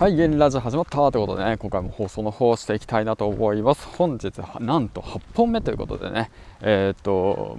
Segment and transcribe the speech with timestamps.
[0.00, 3.86] はい、ゲンラジオ始まったということでね、今回も放送の方をしていきたいなと思います。
[3.86, 6.30] 本日はなんと8本目ということでね、
[6.62, 7.58] えー、っと、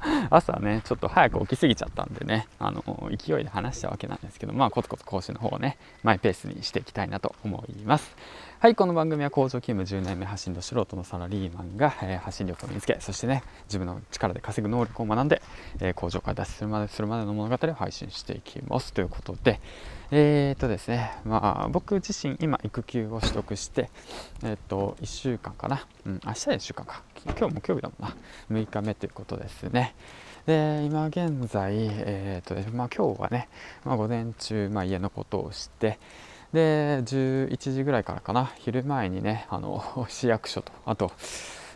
[0.30, 8.16] 朝ね、ちょっと早く起きすぎちゃったんでね、あの、勢いで話したわけなんですけど、まあ、コツコツ講師の方をね、マイペースにしていきたいなと思います。
[8.64, 15.42] はい、この番組は工場勤務10年目発信の素人のサラリーマンが、えー、発信力を身につけ、そしてね、自分の力で稼ぐ能力を学んで、
[15.80, 18.94] えー、工場から脱出するまでするまでの物語を配信していきます。
[18.94, 19.60] ということで、
[20.10, 23.90] えー、っとですね、まあ、僕自身今育休を取得して、
[24.42, 27.02] えー、っと1週間かな、うん、明日で1週間か。
[27.26, 28.16] 今日木曜日だもんな。
[28.50, 29.94] 6日目ということですね。
[30.46, 33.48] で今現在、えー、っとまあ、今日はね、
[33.84, 35.98] まあ、午前中、まあ、家のことをして
[36.52, 38.52] で11時ぐらいからかな。
[38.58, 41.12] 昼前にねあの 市役所とあと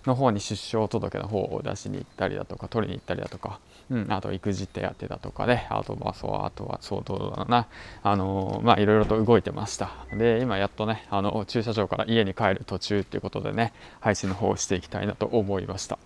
[0.08, 7.66] の方に出生届の方を出しに行ったりだとか取りに行ったりだとか、うん、あと育児手当だとかであとまあそうあとは相当だな。
[8.02, 9.90] あのまあいろいろと動いてました。
[10.12, 15.98] で今やっとねあの駐車場から家に帰る途中っていうことでね配信の方をしていきたいなと思いました。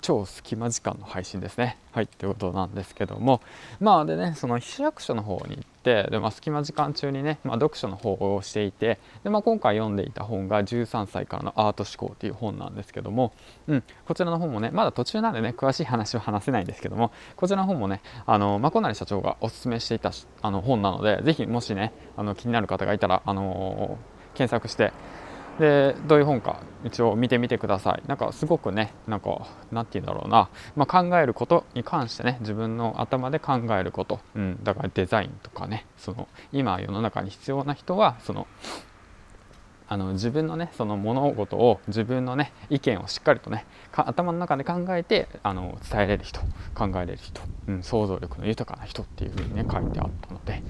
[0.00, 1.76] 超隙間時間の配信ですね。
[1.92, 3.40] はいっていうことなんですけども。
[3.80, 13.32] まあでねその市役所の方に行ってで、まあ、隙間時間中にね、まあ、読書の方をしていてで、まあ、今回読んでいた本が13歳からのアート思考という本なんですけども、
[13.66, 24.92] うん、こちらの本もねまだ途中なんでね詳しい話は話せないんですけどもこちらの本もねあのまこなり社長がおすすめしていたあの本なので是非もしねあの気になる方がいたら、あのー、検索して
[25.60, 28.08] でどういう本か一応見てみてください。
[28.08, 38.46] なんかすごくねなんかなんて言うんだろうな、まあ、考えることに関してね自分の頭で考えること、うん、だからデザインとかねその今世の中に必要な人はその
[39.86, 46.40] あの自分のねその物事を自分のね意見をしっかりとね頭の中で考えてあの伝えれる人
[46.74, 50.62] 考えれる人、うん、想像力の豊かな人っていうふうにね書いてあったので、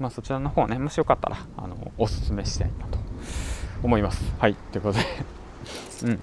[0.00, 2.98] まあ、そちらの方ねもしよかったらあのおすすめしたいなと
[3.82, 4.22] 思います。
[4.38, 5.04] はいということで。
[6.04, 6.20] うん。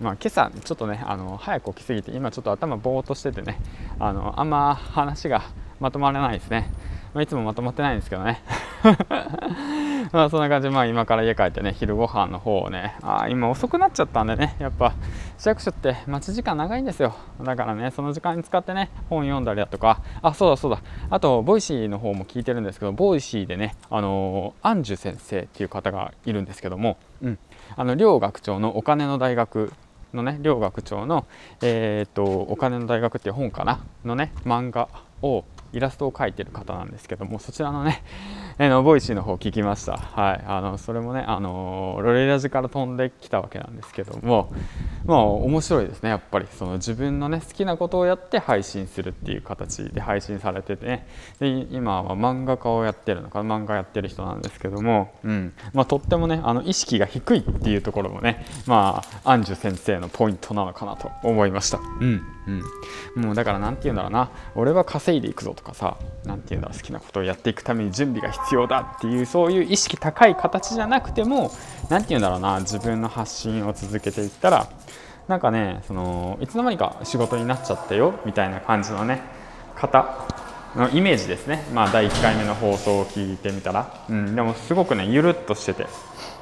[0.00, 3.58] まあ、今朝ちょっとねあの早く起きすぎて今ちょっと頭ぼーっとしててね
[3.98, 5.42] あのあんま話が
[5.80, 6.70] まとまらないですね、
[7.14, 8.42] まあ、いつもまとまってないんですけどね。
[10.12, 10.68] まあそんな感じ。
[10.68, 14.94] で、まあ、今から家帰ってね昼ご飯の方をねあ今遅くなっちゃったんでねやっぱ
[15.38, 17.14] 市役所って待ち時間長いんですよ。
[17.42, 20.00] だからねその時間に使ってね本読んだりだとか。
[20.22, 20.78] あそうだそうだ。
[21.10, 27.38] あと Voicy の方も聞いてるんですけど Voicy でねあのー、あんじゅ先生っていう方がいるんですけども、うん、
[27.76, 29.72] あの両学長のお金の大学
[30.14, 31.26] のね両学長の、
[31.62, 33.80] えー、っとお金の大学っていう本かな？
[34.04, 34.88] のね漫画
[35.22, 38.02] をイラストを描いてる方なんですけどもそちらのね
[38.58, 39.98] えの Voicy の方聞きました。
[39.98, 44.50] はい、あのそれもね、あのロレラジから飛んできたわけなんですけども、
[45.04, 46.08] まあ面白いですね。
[46.08, 51.06] やっぱりその自分のね好きなことをやって配信するっていう形で配信されててね、
[51.38, 61.78] で今は漫画家をやってるのか漫画やってる人なんですけども、うん、まあとってもねあの意識が低いっていうところもね、まああんじゅ先生のポイントなのかなと思いました。
[61.78, 62.35] うん
[63.16, 66.78] うん、もうだから何て言うんだろうな、俺は稼いでいくぞとかさ、何て言うんだろう。
[66.78, 71.50] 好きなことをやっていくために準備が必要だっていうそういう意識高い形じゃなくても
[71.88, 72.60] 何て言うんだろうな。
[72.60, 74.68] 自分の発信を続けていったら
[75.28, 79.22] なんかねそのいつの間にか仕事になっちゃったよみたいな感じのね
[79.74, 80.26] 方
[80.76, 81.64] のイメージですね。
[81.72, 85.86] まあ第1回目の放送を聞いてみたら、うん、でもすごくねゆるっとしてて。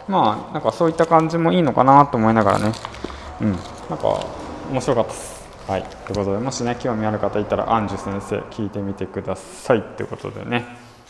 [0.07, 2.73] まあなんかそういった感じもいいのかなと思いながらね。
[3.41, 3.53] うん。
[3.53, 3.59] なん
[3.99, 4.27] か
[4.71, 5.44] 面白かったです。
[5.67, 9.83] はい、ということでもしね興味ある方いたらアンジュ先生聞いてみてください。
[9.83, 10.65] ということでね。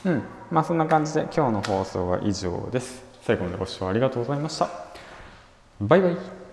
[0.05, 0.23] うん。
[0.51, 3.03] まあそんな感じで今日の放送は以上です。
[3.23, 4.69] 最後までご視聴ありがとうございました。
[5.81, 6.44] バイバイ